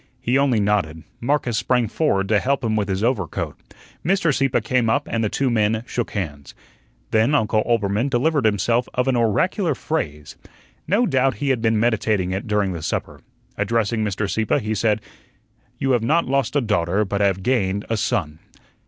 He 0.19 0.35
only 0.35 0.59
nodded. 0.59 1.03
Marcus 1.19 1.59
sprang 1.59 1.87
forward 1.87 2.27
to 2.29 2.39
help 2.39 2.63
him 2.63 2.75
with 2.75 2.87
his 2.89 3.03
overcoat. 3.03 3.59
Mr. 4.03 4.33
Sieppe 4.33 4.61
came 4.61 4.89
up 4.89 5.07
and 5.07 5.23
the 5.23 5.29
two 5.29 5.51
men 5.51 5.83
shook 5.85 6.09
hands. 6.09 6.55
Then 7.11 7.35
Uncle 7.35 7.61
Oelbermann 7.67 8.09
delivered 8.09 8.45
himself 8.45 8.89
of 8.95 9.07
an 9.07 9.15
oracular 9.15 9.75
phrase. 9.75 10.37
No 10.87 11.05
doubt 11.05 11.35
he 11.35 11.49
had 11.49 11.61
been 11.61 11.79
meditating 11.79 12.31
it 12.31 12.47
during 12.47 12.71
the 12.73 12.81
supper. 12.81 13.21
Addressing 13.59 14.03
Mr. 14.03 14.27
Sieppe, 14.27 14.57
he 14.57 14.73
said: 14.73 15.01
"You 15.77 15.91
have 15.91 16.01
not 16.03 16.25
lost 16.25 16.55
a 16.55 16.61
daughter, 16.61 17.05
but 17.05 17.21
have 17.21 17.43
gained 17.43 17.85
a 17.87 17.95
son." 17.95 18.39